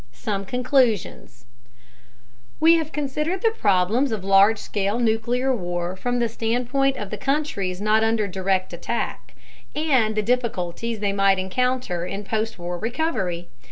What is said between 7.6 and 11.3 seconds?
not under direct attack, and the difficulties they